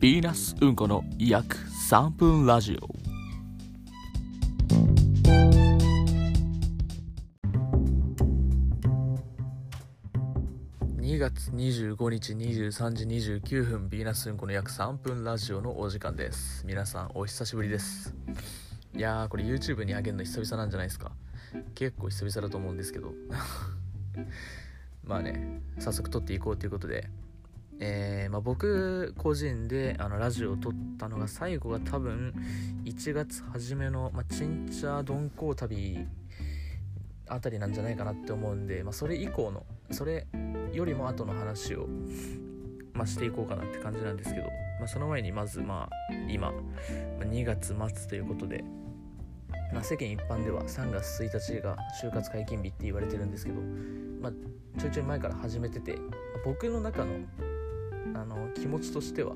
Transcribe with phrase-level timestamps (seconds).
[0.00, 1.58] ヴィーナスうんこの約
[1.90, 2.88] 3分ラジオ。
[11.02, 16.64] 2月25日23時29分ヴィーナスうんこの約3分ラジオのお時間です。
[16.64, 18.14] 皆さんお久しぶりです。
[18.96, 21.12] いやーこれ YouTube に上げるの久々なんじゃないですか。
[21.74, 23.12] 結構久々だと思うんですけど。
[25.04, 27.10] まあね早速撮っていこうということで
[27.82, 32.34] えーまあ、僕個人であのラジオを撮ったのが最後が多分
[32.84, 36.06] 1月初めの、まあ、チンチャ鈍行旅
[37.26, 40.26] あたりなんじゃないかなって思うんで、まあ、それ以降のそれ
[40.74, 41.88] よりも後の話を、
[42.92, 44.46] まあ、していこうかなって感じなんですけど、
[44.78, 46.52] まあ、その前にまずまあ今、
[47.18, 48.62] ま、2月末ということで、
[49.72, 53.60] ま、世間一般では3月1日が就活解禁日って言われてるんですけど、
[54.20, 54.30] ま、
[54.78, 55.96] ちょいちょい前から始めてて
[56.44, 57.14] 僕の中の
[58.54, 59.34] 気持ちとしては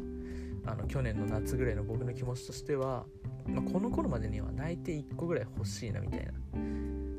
[0.66, 3.04] あの去年の夏ぐらいの僕の気持ちとしては、
[3.46, 6.32] まあ、この頃までには泣いて1個ぐらい欲しいなみたいな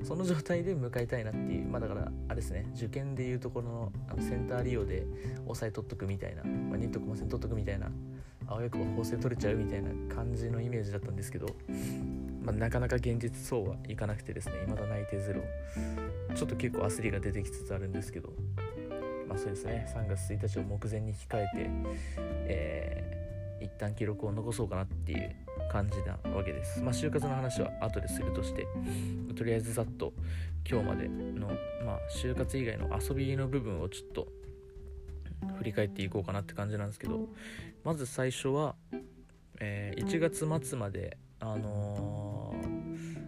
[0.03, 5.05] その状態で迎えたいなっていうまあだからあれですね受験でいうところのあのセンター利用で
[5.45, 7.91] 押さえ取っとくみたいな、まあ、2得もせん取っとくみたいな
[8.47, 11.47] あわよくば法制取れちゃうみたいな感じのイメージだったんですけど、
[12.43, 15.41] まあ、なかなか現実そうはいかなくてですね未だ泣いてゼロ。
[16.35, 18.33] ちょっと結構焦りが出てきつつあるんですけど
[19.35, 21.69] まあそうですね3月1日を目前に控えて、
[22.47, 25.35] えー、一旦記録を残そうかなっていう
[25.69, 26.81] 感じなわけです。
[26.81, 28.65] まあ就活の話は後でするとして
[29.35, 30.13] とりあえずざっと
[30.69, 31.47] 今日までの、
[31.85, 34.27] まあ、就活以外の遊びの部分をちょっと
[35.57, 37.27] 振り返っていこうかなって感じなんですけど
[37.83, 38.75] まず最初は、
[39.59, 42.55] えー、1月末まであの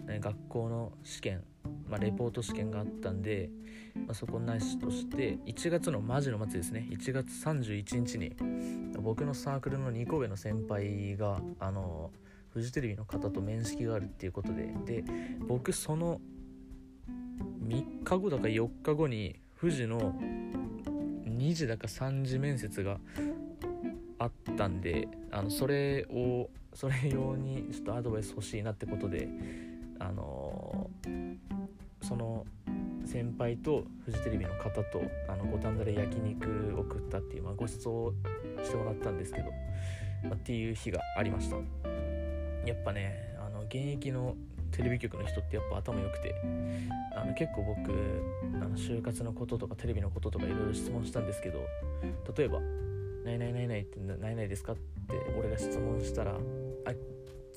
[0.05, 1.43] ー、ね、学校の試験
[1.89, 3.49] まあ、レポート試験があったんで、
[3.95, 6.87] まあ、そこなしとして1月のマジの末ですね。
[6.91, 8.35] 1月31日に
[9.01, 12.11] 僕のサークルの2個上の先輩があの
[12.53, 15.03] フジテレビの方と面識があるっていうことでで
[15.47, 16.19] 僕その
[17.67, 20.15] 3日後だか4日後に富士の
[21.25, 22.99] 2時だか3時面接が
[24.19, 29.27] あったんであのそれをそれ用にちょっとアドバイス欲しいなってことで
[29.99, 30.89] あの
[32.07, 32.45] その
[33.05, 38.15] 先輩とフジテレビの方とあの五反田で焼肉を食ったっていう、まあ、ご馳走
[38.65, 39.51] してもらったんですけど、
[40.23, 41.57] まあ、っていう日がありました
[42.65, 44.35] やっぱねあの現役の
[44.71, 46.35] テレビ局の人ってやっぱ頭良くて
[47.15, 47.91] あの結構僕
[48.61, 51.59] あの就活のこととかテレビのこととかいろいろ質問したんですけど
[52.37, 52.59] 例えば
[53.25, 54.81] 「ないないないないってないないですか?」って
[55.37, 56.31] 俺が質問したら
[56.85, 56.93] 「あ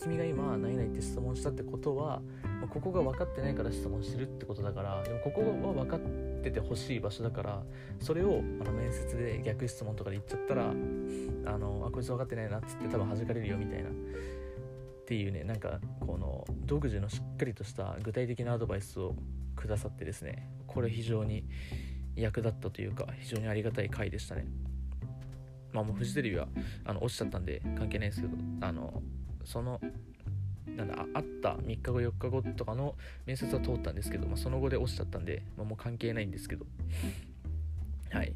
[0.02, 2.22] 君が今ないないって質問したってことは
[2.72, 6.00] ここが分かってないから質問してるってことだからでもここは分かっ
[6.42, 7.62] ててほしい場所だから
[8.00, 13.90] それをあの面接で逆質問とかで言っちゃったらあのあこいつ分かってないなっつって多分弾かれるよみたいな。
[13.90, 13.92] っ
[15.10, 19.16] ていうねなんかこの独自のしっかりとした具体的なアドバイスを
[19.56, 21.44] くださってですねこれ非常に
[22.14, 24.46] 役立ったというか非常にありがたい回でしたね。
[25.72, 26.46] まあもうフジテレビは
[26.84, 29.02] あの落ちちゃったんで関係ないですけどあの
[29.44, 29.80] その
[30.66, 32.94] なんだあった3日後4日後とかの
[33.26, 36.66] 面接は通ったんですけど、まあ、その後で落ちちゃったんで、まあ、もう関係ないんですけど。
[38.10, 38.34] はい。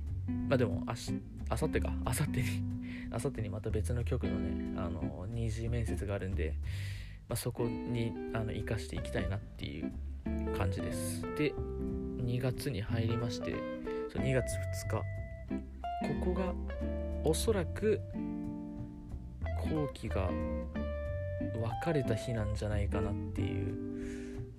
[0.48, 1.14] まあでもあし
[1.48, 1.93] あさってか。
[2.04, 2.47] あさってに
[3.10, 6.54] あさってにまた別の局のねあの二次面接があるんで、
[7.28, 9.93] まあ、そこにあの生かしていきたいなっていう
[10.56, 11.22] 感じです。
[11.37, 13.54] で2月に入りまして
[14.12, 14.53] そ2月
[14.88, 15.04] 2日。
[16.04, 16.53] ここが
[17.25, 18.00] おそらく
[19.62, 20.28] 後期が
[21.82, 23.75] 別れた日なんじゃないかなっていう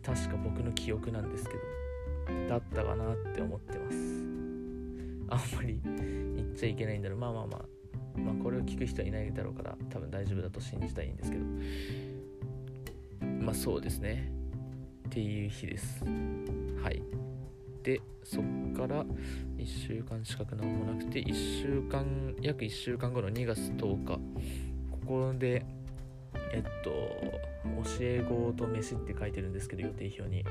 [0.03, 3.97] 確か僕の記憶なんですけどだったかなって思ってます。
[5.27, 7.19] あんまり言っちゃいけないんだろう。
[7.19, 7.65] まあまあまあ。
[8.19, 11.43] まあこれを聞く人はいないだろうから多分大丈夫だと信じたいんですけど。
[13.43, 14.31] まあそうですね。
[15.07, 16.03] っていう日です。
[16.81, 17.01] はい。
[17.83, 18.43] でそっ
[18.75, 19.05] から
[19.57, 24.19] 1週間近くなんもなくて1週間約1週間後の2月10日。
[24.91, 25.65] ここで
[26.55, 26.89] えっと
[27.83, 30.43] 教え子と飯って書いてるんですけど予定表に。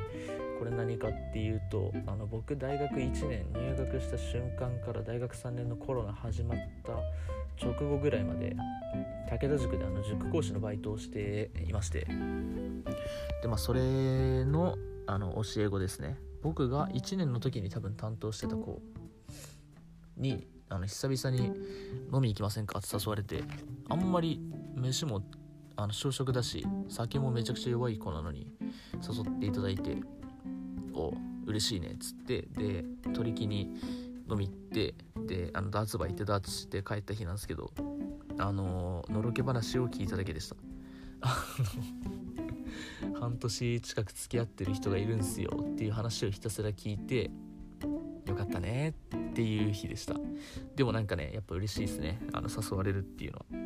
[0.58, 6.92] これ何かっていうとあの僕大学1年入学した瞬間から大学3年のコロナ始まった
[7.62, 8.56] 直後ぐらいまで
[9.28, 12.06] 武田塾であの塾講師のバイトをしていまして。
[13.42, 14.76] でまあそれの
[15.06, 16.16] あの教え子ですね。
[16.42, 18.80] 僕が1年の時に多分担当してた子
[20.16, 21.46] にあの久々に
[22.12, 23.42] 飲み行きませんかって誘われて
[23.88, 24.40] あんまり
[24.74, 25.22] 飯も
[25.76, 28.46] あの小食だし酒もめちゃくちゃ弱い子なのに
[28.94, 29.96] 誘っていただいて
[30.92, 31.12] お
[31.46, 33.74] 嬉しいねっつってで取り木に
[34.30, 34.94] 飲み行って
[35.26, 37.70] であのダーツバー行ってダーツして帰った日なんですけど
[38.38, 40.56] あののろけ話を聞いただけでした。
[43.20, 47.30] 半年近く付き合ってる人がいるんすよっていう話をひたすら聞いて
[48.26, 48.94] よかったね
[49.30, 50.14] っていう日でした。
[50.76, 52.20] でもなんかねやっぱ嬉しいですね。
[52.32, 53.63] あの誘われるっていうのは。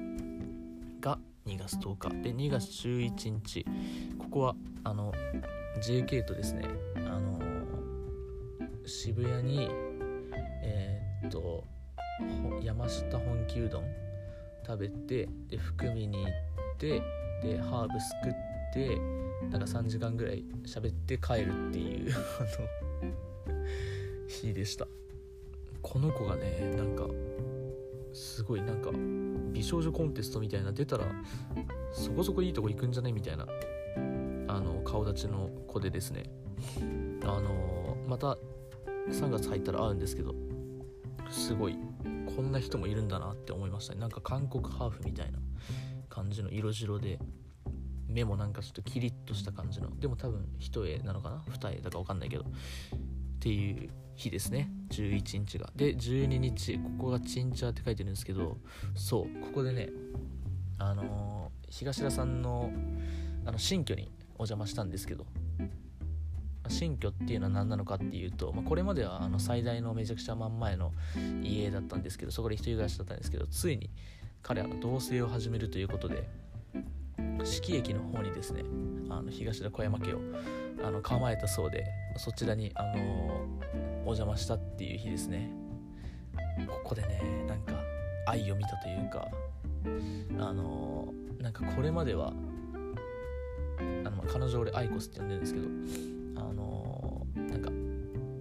[1.49, 2.23] 2月10日。
[2.23, 3.65] で2月11日。
[4.19, 5.13] ここはあの
[5.81, 6.65] JK とですね
[6.97, 7.41] あの
[8.85, 9.69] 渋谷に
[10.63, 11.65] えー、っと
[12.63, 13.85] 山下本気うどん
[14.67, 16.33] 食べてで含みに行っ
[16.79, 17.03] て
[17.43, 18.33] でハーブすくっ
[18.75, 18.99] て
[19.51, 23.57] なんか3時間ぐらい喋って帰るっていう あの
[24.27, 24.87] 日でした。
[25.81, 27.07] この子がねなんか
[28.13, 28.91] すごいなんか
[29.53, 31.07] 美少女コンテストみたいな出たら
[31.93, 33.47] そこそこいいとこ行くんじゃないみたいな。
[34.51, 36.25] あの顔立ちの子でですね。
[37.23, 38.39] あのまた
[39.11, 40.35] 3月入ったら会うんですけど
[41.31, 41.77] すごい
[42.35, 44.01] こんな人もいるんだなって思いましたね。
[44.01, 45.39] なんか韓国ハーフみたいな
[46.09, 47.19] 感じの色白で
[48.09, 49.95] 目もなんかちょっとキリッとした感じの。
[49.99, 51.43] でも多分一重なのかな？
[51.51, 52.47] 二重だか分かんないけど。
[53.39, 54.69] っていう日ですね。
[54.91, 55.71] 11日が。
[55.77, 58.59] で12日ここがチンチャーって書いてるんですけど
[58.97, 59.91] そうここでね
[60.79, 62.71] あのー、東田さんの
[63.47, 65.25] あの新居にお邪魔したんですけど
[66.69, 70.93] 新居っていうのは何なのかっていうと、まあ、これまではあの最大のめちゃくちゃ真ん前の
[71.43, 73.91] 家だったんですけどそこで一人暮らしだったんですけどついに
[74.43, 76.29] 彼は同棲を始めるということで
[77.45, 78.63] 四季駅の方にですね
[79.09, 80.21] あの東田小山家を
[80.83, 81.85] あの構えたそうで
[82.17, 82.99] そちらに、あのー、
[84.01, 85.51] お邪魔したっていう日ですね。
[86.67, 87.75] ここでねなんか
[88.27, 89.29] 愛を見たというか
[90.39, 92.33] あのー、なんかこれまでは
[94.05, 95.67] あの、彼女俺アイコスって呼んでるんですけど
[96.41, 97.71] あのー、なんか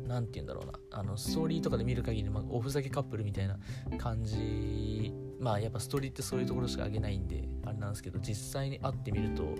[0.07, 3.59] なんて言うんだろうなあのストーリーとかで見る限り、まあ、おふざけカップルみたいな
[3.97, 7.47] 感じまあやっぱストーリーってそういうところしかあげないんで
[7.77, 9.55] れなんですけど実際に会ってみると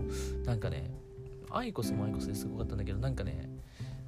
[0.46, 0.92] なんかね
[1.50, 3.50] アイコスもアイコスですごかったんだけどなんかね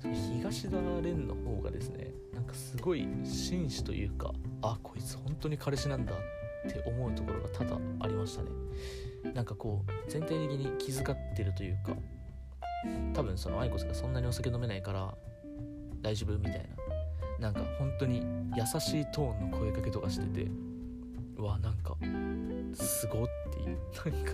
[0.01, 6.17] 東田蓮の方がですねなんかすごい紳士というかあこいつ本当に彼氏なんだっ
[6.69, 8.50] て思うところが多々ありましたね。
[9.33, 11.95] なんかこう全体的に気遣ってるというか
[13.13, 15.13] 多分そのアイコスがそんなにお酒飲めないから
[16.01, 16.69] 大丈夫みたい
[17.39, 18.23] ななんか本当に
[18.56, 20.51] 優しいトーンの声かけとかしてて
[21.39, 21.95] うわなんか
[22.74, 23.59] すごって。
[23.59, 23.77] いう
[24.12, 24.33] なんか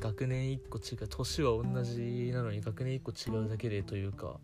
[0.00, 4.38] 学年1個違う年は同じなのに学年1個違うだけでというか、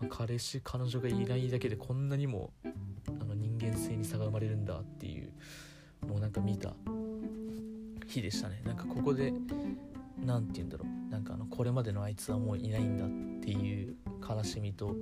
[0.00, 5.30] まあ、彼氏彼女がいないだけでこんなにもあの人間性に差が生まれるんだっていう
[6.06, 6.72] のをなんか見た
[8.06, 8.62] 日でしたね。
[8.64, 9.32] なんかここで
[10.24, 11.12] 何て言うんだろう。
[11.12, 13.08] なんかあのこれまでのあいつはもういないんだっ
[13.44, 14.96] ていう悲しみと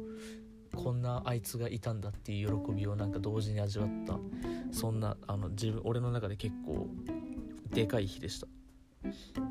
[0.76, 4.18] こんなあいつがいたんだっていう喜びをなんか同時に味わった。
[4.72, 6.88] そんなあの自分俺の中で結構
[7.70, 8.46] でかい日でした。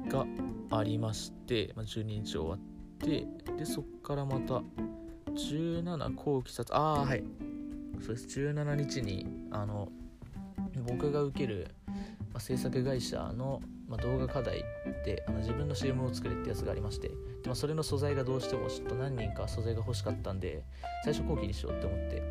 [0.09, 0.25] が
[0.71, 2.59] ありまして、まあ、12日終わっ
[2.99, 3.25] て
[3.57, 4.61] でそっからまた
[5.33, 7.23] 17後期撮ああはい。
[7.99, 8.39] そうです。
[8.39, 9.89] 17日にあの
[10.87, 14.63] 僕が受ける、まあ、制作会社の、まあ、動画課題
[15.03, 17.15] であの自分の CM を作れってやつがありましてで、
[17.45, 20.63] まあ、それの素材がどうしてもちょっと何人か素材が欲しかったんで
[21.03, 22.23] 最初後期にしようって思って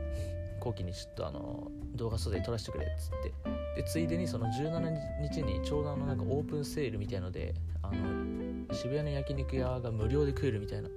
[0.61, 10.89] 後期にちょっとあの動画素材撮らせてくれっつってでついでにその17日にちょうどあのなんかオープンセールみたいのであの渋谷の焼肉屋が無料で食えるみたいな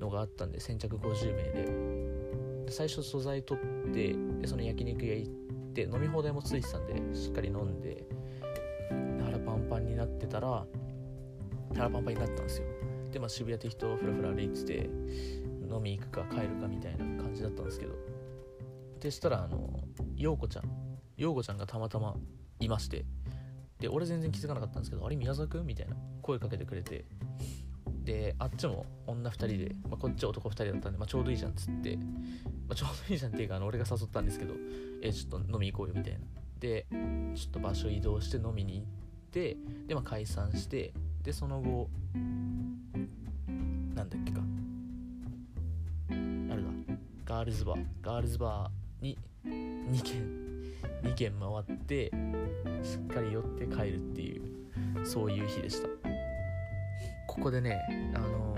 [0.00, 2.44] のがあったんで先着50名で。
[2.68, 5.32] 最初素材取ってでその焼肉屋行っ
[5.74, 8.06] て飲み放題もついてたんでしっかり飲んで
[9.24, 10.64] 腹パンパンになってたら
[11.74, 12.66] 腹パンパンになったんですよ。
[13.12, 14.90] でまあ渋谷適当フラフラ歩いてて
[15.70, 17.94] 飲み行くか帰るかみたいな感じだったんですけど。
[19.04, 19.84] でしたらあの
[20.16, 20.64] 陽子ちゃん
[21.18, 22.14] 陽子ちゃんがたまたま
[22.58, 23.04] いまして
[23.78, 27.04] で俺全然気づかなかったんですけどあれ宮沢君みたいな声かけてくれて
[28.02, 32.02] であっちも女2人で、まあ、こっち男2人だったんで、まあ、ちょうどいいじゃんっつって、ま
[32.70, 34.54] あ、ちょうどいいじゃんっていうかあの俺が誘ったんですけど
[35.02, 36.20] えちょっと飲み行こうよみたいな。
[36.64, 36.86] で
[37.34, 38.84] ちょっと場所移動して飲みに行っ
[39.30, 41.90] てで、まあ、解散してでその後
[43.94, 44.40] なんだっけか。
[46.08, 46.68] あれだ
[47.26, 47.84] ガールズバー。
[48.00, 50.22] ガールズバーに2軒
[51.02, 52.10] 2軒回って
[52.82, 55.88] しっかり寄って帰るっていうそういう日でした。
[57.26, 57.78] ここでね
[58.14, 58.56] あの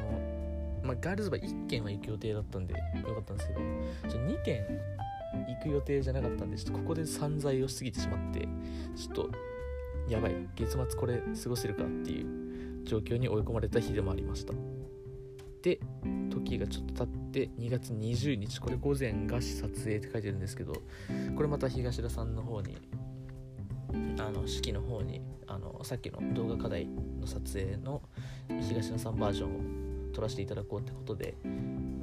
[0.85, 3.61] ー、まあ、ガールズバー1軒は行く予定だったんでよかったんですけど
[4.09, 4.65] ちょ2軒
[5.49, 8.49] 行く予定じゃなかったんでちょっとここで散財をしすぎてしまって
[8.97, 9.31] ちょっと
[10.09, 14.53] やばい月末これ過ごせるかっていう状況に追い込まれた日でもありました。
[15.63, 15.81] で
[16.31, 20.75] 時がちょっと経って2月20日これ午前餓死撮影って書いてるんですけど
[21.35, 22.77] これまた東田さんの方に
[24.19, 28.03] あの式の方にあのさっきの動画課題の撮影の
[28.49, 31.37] 東野さんバージョンを撮らせていただこうってことで、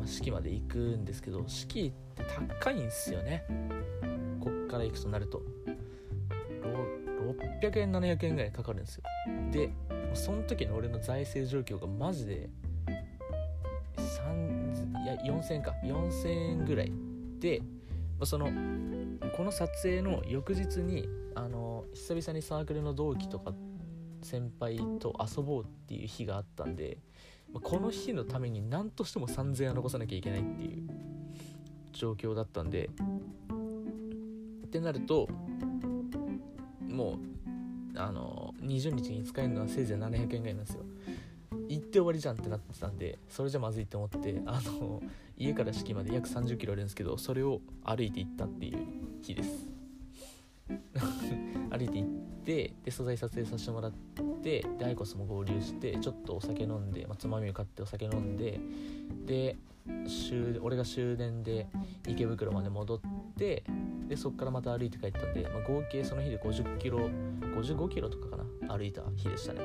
[0.04, 2.24] まあ、式まで行くんですけど式って
[2.60, 3.46] 高いんですよね。
[4.42, 5.42] こっから行くとなると。
[7.62, 9.04] 600円700円ぐらいかかるんですよ。
[9.52, 9.70] で
[10.14, 12.50] その時の俺の財政状況がマジで
[13.98, 15.74] 3いや4000円か。
[15.84, 16.92] 4000円ぐらい
[17.40, 17.62] で
[18.24, 18.52] その
[19.38, 23.54] この撮影の翌日にあの久々にサークルの同期とか
[24.22, 26.98] 先輩と遊ぼうっていう日があったんで
[27.54, 30.90] まこの日のために何としても3000円は残さなきゃいけないっていう
[31.94, 32.90] 状況だったんで
[34.66, 35.28] ってなると
[36.82, 37.20] も
[37.96, 40.84] うあの20日に使えるのはせいぜい700円ぐらいなんですよ。
[41.70, 45.02] 行って終わりじゃんってなってたんでそれじゃまずいって思ってあの
[45.38, 48.80] 家から式まで約30キロあるんですけどそれを歩いて行ったっていう
[49.22, 49.68] 日です。
[51.70, 53.92] 歩いて行ってで素材撮影させてもらっ
[54.42, 58.60] てでアイコスも合流してちょっとお酒飲んで、まあ、つまみを買ってお酒飲んで
[59.26, 59.58] で
[60.08, 61.68] 終俺が終電で
[62.08, 63.00] 池袋まで戻っ
[63.38, 63.64] て
[64.08, 67.00] でそこからまた歩いて帰ったんで、まあ、合計その日で50キロ
[67.56, 69.62] 55キロとかかな歩いた日でしたね。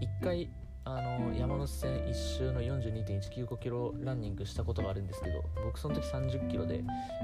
[0.00, 0.50] 1回
[0.84, 6.82] あの山手線1周の42.195キロランニングしたことがあるんですけど僕その時30キロで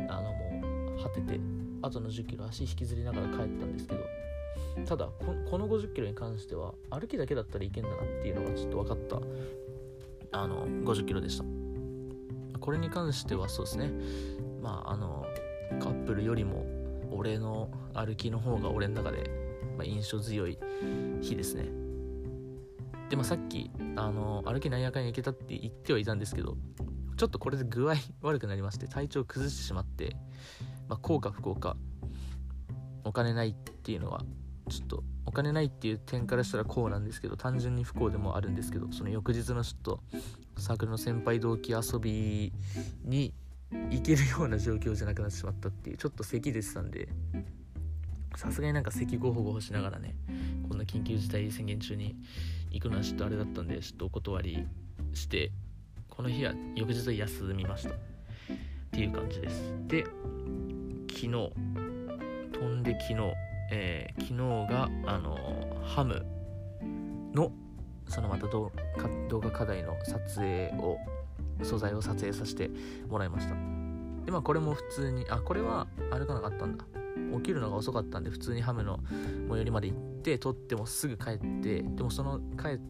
[0.08, 1.40] あのもう果てて
[1.82, 4.00] あとの10キロ足引きずりながら帰ったんですけど
[4.84, 5.08] ただ
[5.48, 8.96] この50キロに関しては歩きだけだったらいけんだなっていうのがちょっと分かっ
[10.30, 11.44] たあの50キロでした。
[12.60, 13.90] これに関してはそうですね。
[14.62, 15.26] まああの
[15.80, 16.66] カップルよりも
[17.10, 19.30] 俺の歩きの方が俺の中で、
[19.76, 20.58] まあ、印象強い
[21.22, 21.68] 日ですね。
[23.08, 26.56] でもさっきあの歩きなんやかんや行けたって言ってはいたんですけど
[27.16, 30.16] ちょっとこれで具合悪くなりまして体調崩してしまって、
[30.88, 31.76] まあ、幸か不幸か
[33.04, 34.22] お金ないっていうのは
[34.68, 40.00] ちょっとお金ないっていう点からしたらこうなんですけど単純に不幸でもあるんですけどその翌日のちょっと
[40.58, 42.52] サークルの先輩同期遊び
[43.04, 43.34] に
[43.90, 47.08] 行けるような状況じゃなくなってしまったっていうちょっと咳出てたんで。
[48.36, 50.14] さすがになんか咳ごほごほしながらね
[50.68, 52.14] こんな緊急事態宣言中に
[52.70, 54.66] 行くのはちょっとあれだったんでちょっとお断り
[55.14, 55.52] して
[56.10, 57.92] この日は翌日は休みましたっ
[58.92, 59.74] ていう感じです。
[59.86, 60.06] で
[61.16, 61.30] 昨日
[62.52, 63.32] 飛んで昨日、
[63.72, 65.38] えー、昨日があの
[65.82, 66.26] ハム
[67.34, 67.50] の
[68.06, 68.70] そのまた動
[69.40, 70.98] 画課題の撮影を
[71.62, 72.70] 素材を撮影させて
[73.08, 73.54] もらいました。
[74.26, 76.84] でまあこれも普通にあこれは歩かなかったんだ。
[77.36, 79.00] 起きるのが遅かったんで普通にハムの
[79.48, 82.80] 最寄りまで行って撮ってもすぐ帰ってでもその帰っ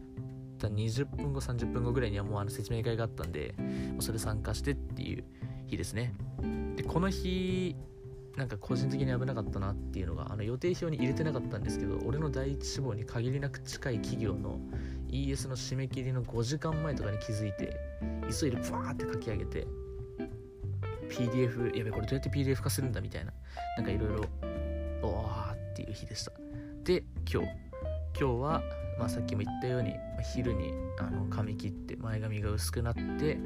[0.59, 3.55] た20分後30分後ぐらいにはもうあの説明会があったんで
[3.99, 5.23] それ参加してっていう
[5.67, 6.13] 日ですね。
[6.75, 7.75] でこの日
[8.37, 14.59] なんか個人的に危なかったなっていうのがあの予定表に入れてなかったんですけど俺の第一志望に限りなく近い企業の
[15.09, 17.75] ES の締め切りの5時間前とかに気づいて
[18.39, 19.67] 急いでバーって書き上げて
[21.09, 23.33] PDF やべこれどうやって PDF 化するんだみたいな
[23.75, 24.25] なんかいろいろ
[25.01, 26.31] おーっていう日でした。
[26.83, 27.49] で今日
[28.19, 28.61] 今日は、
[28.99, 29.93] まあ、さっきも言ったように
[30.33, 33.39] 昼にあの髪切って前髪が薄くなって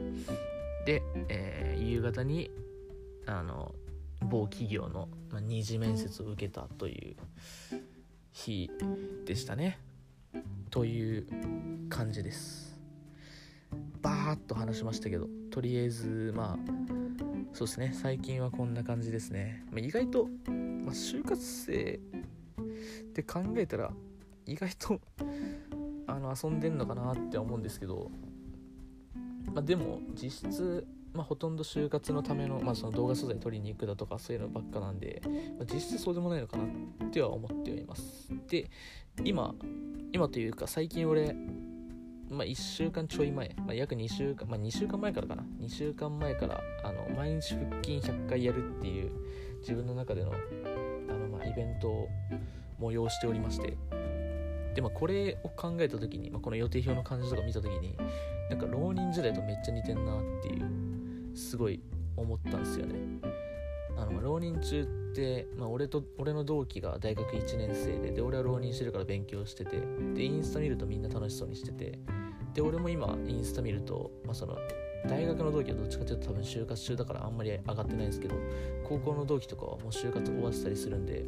[0.86, 2.52] で、えー、夕方に
[3.26, 3.74] あの
[4.22, 7.76] 某企業の、まあ、二次面接を受けたという
[8.32, 8.70] 日
[9.26, 9.80] でしたね。
[10.70, 11.28] という
[11.90, 12.80] 感じです。
[14.02, 16.72] バーッと話しましたけどとりあえずまあ
[17.54, 17.92] そうですね。
[17.94, 22.00] 最近はこんな感じですね、まあ、意外と、まあ、就活生
[22.62, 23.92] って考えたら
[24.46, 25.02] 意外と
[26.08, 28.10] あの遊んでんのかなって思うんですけど、
[29.54, 35.22] まあ、でも実質、まあ、ほとんど就活のための,、まあその動画素材取りに行くだとかそういうのばっかなんで、
[35.58, 38.30] まあ、実質そうでもないのかなっては思っております。
[38.48, 38.70] で
[39.24, 39.54] 今
[40.14, 41.36] 今というか最近俺
[42.30, 45.44] まあ、1週間ちょい前、まあ、約2週間、まあ、2週間前からかな。
[45.60, 49.12] 2週間前からあの毎日腹筋100回やるっていう
[49.60, 52.08] 自分の中でのあの、ま、イベントを
[52.80, 53.78] 催しておりまして。
[54.76, 57.98] で、まあ、これを考えた時に、まあ、この予定表の感じとか見た時に
[58.50, 60.91] なんか浪人時代とめっちゃ似てんなっていう。
[61.36, 61.82] すごい
[62.16, 62.96] 思ったんですよね。
[63.98, 69.82] あの浪人中って、まあ、俺と俺の同期が大学1年生でで俺は浪人してるから勉強してて
[70.16, 72.00] でインスタ見るとみんな楽しそうにしてて
[72.54, 74.58] で俺も今インスタ見ると、まあ、その
[75.08, 78.36] 大学の同期はどっちかというと多分就活中だからあんまり上がってないんですけど
[78.88, 81.26] 高校の同期とかはもう就活終わってたりするんで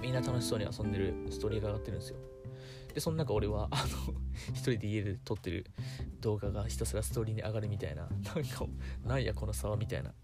[0.00, 2.16] みんな楽しそうに遊んでるストーリーが上がってるんですよ。
[2.92, 4.14] でその中俺はあの
[4.50, 5.66] 一人で家で撮ってる
[6.22, 8.08] 動画がひたすらストーリーに上がるみたいな。
[8.34, 8.66] なんか
[9.04, 10.14] なんやこの差はみたいな。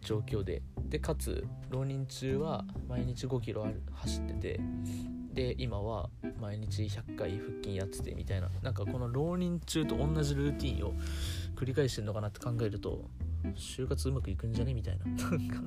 [0.00, 0.62] 状況で。
[0.88, 4.60] でかつ浪人中は毎日5キロ走ってて。
[5.34, 8.48] で今は毎日100回腹筋やっててみたいな。
[8.62, 10.94] なんかこの浪人中と同じルーティンを
[11.54, 13.08] 繰り返してんのかなって考えると
[13.54, 15.04] 就活うまくいくんじゃねみたいな。
[15.04, 15.60] なんか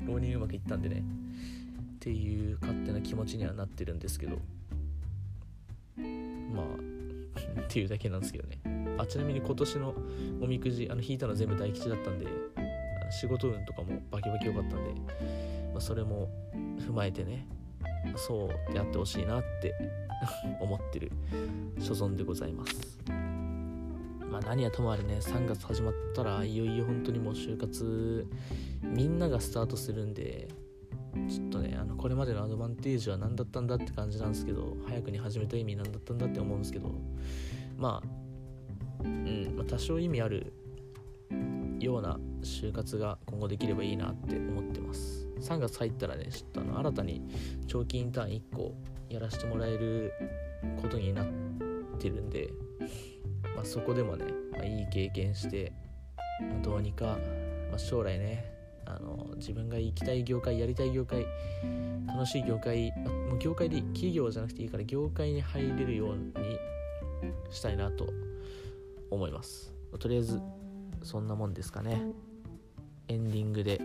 [0.00, 1.02] 浪人うまくいったんでね。
[1.94, 4.38] っていう勝手な気持ちにはなってるんですけど。
[5.96, 6.89] まあ
[7.70, 8.58] っていうだけなんですけどね。
[8.98, 9.94] あちなみに今年の
[10.42, 12.26] おみくじあの引いたの全部大吉だったんで
[13.10, 14.90] 仕事運とかもバキバキ良かったんで、
[15.72, 16.28] まあ、それも
[16.80, 17.46] 踏まえてね
[18.16, 19.74] そうやってほしいなって
[20.60, 21.12] 思ってる
[21.78, 22.98] 所存でございます。
[24.30, 28.26] まあ何はともあれね3月始まったらいよいよ本当にもう就活
[28.82, 30.48] みんながスタートするんで
[31.28, 36.92] ちょっとねあのこれまでのアドバンテージは何だったんだって感じなんですけど早くに始めた意味何だったんだって思うんですけど
[37.80, 38.20] まあ
[39.02, 40.52] うん、まあ、多少意味ある
[41.80, 45.26] ような就活が今後できればいいなって思ってます。
[45.40, 47.22] 3月入ったらねちょっとあの新たに
[47.66, 48.74] 長期インターン1個
[49.08, 50.12] やらせてもらえる
[50.82, 51.26] ことになっ
[51.98, 52.50] てるんで、
[53.56, 55.72] まあ、そこでもね、まあ、いい経験して、
[56.42, 57.16] まあ、どうにか、
[57.72, 58.52] ま、将来ね
[58.84, 61.24] あの自分が行きたい業界やりたい業界
[62.06, 62.92] 楽しい業界
[63.28, 66.32] もう業界で企業じゃなくていいから業界に入れるように
[67.50, 68.08] したいなと
[69.10, 69.72] 思います。
[69.98, 70.40] とりあえず
[71.02, 72.02] そんなもんですかね。
[73.08, 73.80] エンディングで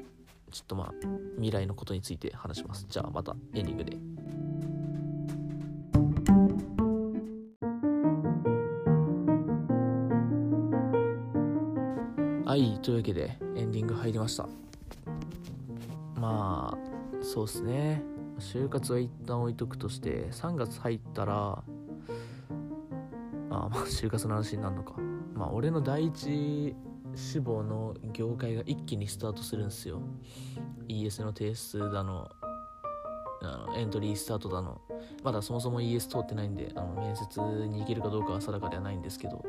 [0.52, 0.94] ちょっとまあ
[1.36, 2.86] 未来のことについて話します。
[2.88, 3.98] じゃあまたエンディングで。
[12.46, 14.48] はいというわけでエンディング入りました。
[16.20, 18.04] まあそうっすね。
[18.40, 21.64] 就活は一旦置いとくとして3月入ったら
[23.60, 24.96] まあ 就活の話になるのか。
[25.34, 26.76] まあ俺の第一
[27.16, 30.02] 志望の業界が一気にスタートするんすよ。
[30.88, 32.30] ES の提出だの
[33.42, 34.82] あのエントリースタートだの。
[35.24, 39.44] まだそもそも ES 通ってないんであの面接に行けるかどうかは定かではないんですけど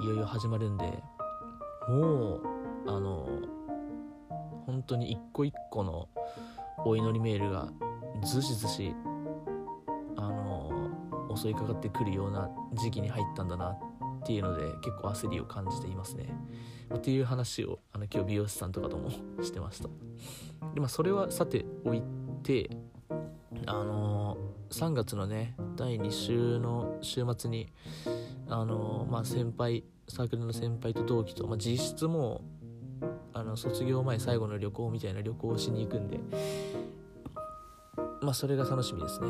[0.00, 1.02] いよいよ始まるんで
[1.88, 2.42] もう
[2.86, 3.28] あの
[4.66, 6.08] 本当に一個一個の
[6.84, 7.68] お祈りメールが
[8.22, 8.94] ずしずし
[11.36, 16.34] 襲いかかってくるような時期に入ったんだなっていうので結構焦りを感じていますね。
[16.94, 19.10] っていう話をあの今日美容師さんとかとも
[19.42, 19.88] してました。
[20.74, 22.02] でまあそれはさておい
[22.42, 22.70] て
[23.66, 24.36] あの
[24.70, 27.72] 3月のね第2週の週末に
[28.48, 32.42] あのまあ先輩サークルの先輩と同期と、まあ、実質も
[33.32, 36.20] あの卒業前最後の旅行みたいな旅行をしに行くんで
[38.20, 39.28] まあそれが楽しみですね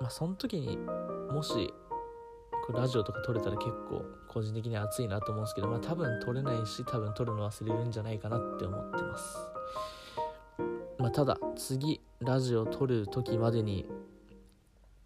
[0.00, 0.78] まあその時に
[1.34, 1.74] もし
[2.72, 9.38] ラジオとか撮れたら結構個人的には熱いなと思うんですけどまあ多分撮れないし多分撮るの忘れるんじゃないかなって思ってます。
[10.96, 13.84] まあただ次ラジオ撮る時までに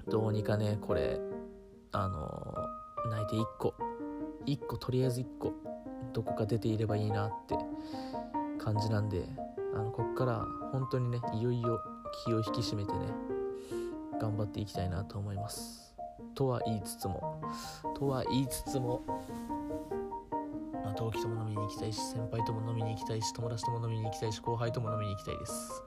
[0.07, 1.19] どうにかねこれ
[1.93, 2.55] あの
[3.11, 3.75] 泣いて1個
[4.45, 5.55] 1個とりあえず1個
[6.13, 7.57] どこか出ていればいいなって
[8.63, 9.25] 感じなんで
[9.75, 11.81] あのこっから本当にねいよいよ
[12.25, 12.99] 気を引き締めてね
[14.21, 15.88] 頑張っていきたいなと思います。
[16.39, 17.43] とは言いつつも
[17.99, 19.03] とは言いつつも、
[20.85, 25.83] まあ、同期とも飲みに行きたいし先輩とも飲みに行きたいし友達とも飲みに行きたいし後輩とも飲みに行きたいです。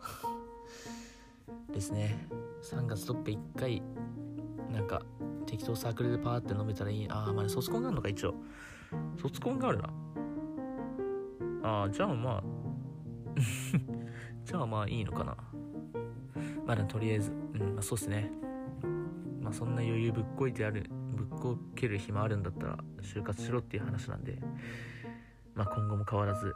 [1.72, 2.28] ですね。
[2.64, 3.82] 3月どっか1回
[4.70, 5.02] なんか
[5.46, 7.10] 適当サークルでパーって飲めたらいい。
[7.10, 8.34] ああまあ卒コンがあるのか一応。
[9.22, 9.90] 卒コンがあるな。
[11.64, 12.44] ああじゃあまあ
[14.44, 15.38] じゃあまあいいのかな。
[16.66, 18.42] まだとりあえずうんまあそうっすね。
[19.52, 24.40] あそんな余裕ぶっこいてあるぶっこける暇あるんだったら就活しろっていう話なんで
[25.54, 26.54] まあ今後も変わらず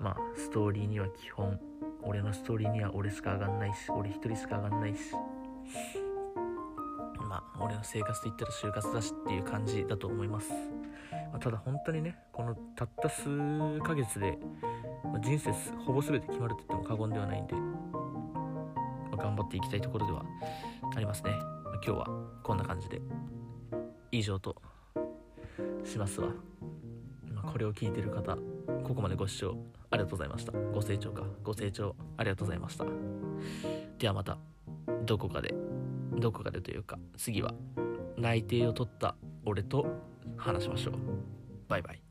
[0.00, 1.60] まあストーリーには基本
[2.02, 5.00] 俺のストーリーには俺しか上がんないし俺一人しか上がんないし
[7.28, 14.38] まあ俺の生活といったら就活だしっていう感じだと思います、まあ、ただ本当にねこのたった数ヶ月で、
[15.04, 15.52] まあ、人生
[15.84, 20.24] ほぼ全て決まると言っても過言ではないんで、ま、頑張っていきたいところでは
[20.94, 21.32] ありますね、
[21.86, 22.08] 今日は
[22.42, 23.00] こんな感じで
[24.10, 24.56] 以上と
[25.84, 26.30] しますわ、
[27.52, 28.36] これを聞いてる方
[28.82, 29.56] ここまでご視聴
[29.90, 30.50] ありがとうございました。
[30.50, 32.84] ご清聴かご清聴ありがとうございました。
[33.98, 34.36] ではまた
[35.04, 35.54] どこかで
[36.18, 37.54] どこかでというか次は
[38.16, 39.86] 内定を取った俺と
[40.36, 40.94] 話しましょう。
[41.68, 42.05] バイバイ。